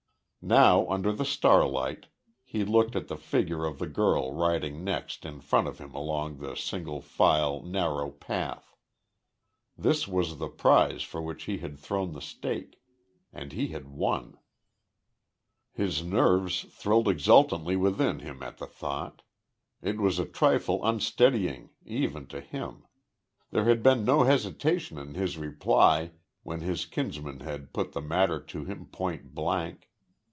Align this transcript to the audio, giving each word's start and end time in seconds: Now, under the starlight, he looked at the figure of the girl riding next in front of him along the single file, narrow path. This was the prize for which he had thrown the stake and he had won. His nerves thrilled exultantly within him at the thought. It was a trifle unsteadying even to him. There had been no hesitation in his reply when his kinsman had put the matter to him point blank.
Now, 0.43 0.89
under 0.89 1.11
the 1.13 1.23
starlight, 1.23 2.07
he 2.43 2.65
looked 2.65 2.95
at 2.95 3.09
the 3.09 3.15
figure 3.15 3.63
of 3.63 3.77
the 3.77 3.85
girl 3.85 4.33
riding 4.33 4.83
next 4.83 5.23
in 5.23 5.39
front 5.39 5.67
of 5.67 5.77
him 5.77 5.93
along 5.93 6.37
the 6.39 6.55
single 6.55 6.99
file, 6.99 7.61
narrow 7.61 8.09
path. 8.09 8.75
This 9.77 10.07
was 10.07 10.39
the 10.39 10.47
prize 10.49 11.03
for 11.03 11.21
which 11.21 11.43
he 11.43 11.59
had 11.59 11.77
thrown 11.77 12.13
the 12.13 12.21
stake 12.23 12.81
and 13.31 13.51
he 13.53 13.67
had 13.67 13.89
won. 13.89 14.39
His 15.73 16.03
nerves 16.03 16.63
thrilled 16.71 17.07
exultantly 17.07 17.75
within 17.75 18.17
him 18.21 18.41
at 18.41 18.57
the 18.57 18.65
thought. 18.65 19.21
It 19.83 19.97
was 19.99 20.17
a 20.17 20.25
trifle 20.25 20.83
unsteadying 20.83 21.69
even 21.85 22.25
to 22.29 22.41
him. 22.41 22.87
There 23.51 23.65
had 23.65 23.83
been 23.83 24.03
no 24.05 24.23
hesitation 24.23 24.97
in 24.97 25.13
his 25.13 25.37
reply 25.37 26.13
when 26.41 26.61
his 26.61 26.87
kinsman 26.87 27.41
had 27.41 27.71
put 27.73 27.91
the 27.91 28.01
matter 28.01 28.41
to 28.41 28.65
him 28.65 28.87
point 28.87 29.35
blank. 29.35 29.89